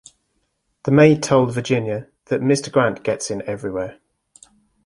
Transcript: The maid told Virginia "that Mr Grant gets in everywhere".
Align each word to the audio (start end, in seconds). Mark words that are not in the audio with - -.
The 0.85 0.89
maid 0.91 1.21
told 1.21 1.53
Virginia 1.53 2.07
"that 2.25 2.41
Mr 2.41 2.71
Grant 2.71 3.03
gets 3.03 3.29
in 3.29 3.43
everywhere". 3.43 3.99